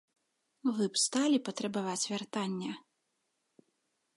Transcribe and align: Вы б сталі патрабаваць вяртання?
Вы 0.77 0.83
б 0.95 1.01
сталі 1.03 1.37
патрабаваць 1.49 2.07
вяртання? 2.13 2.71